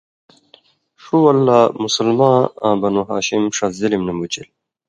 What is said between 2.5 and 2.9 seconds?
آں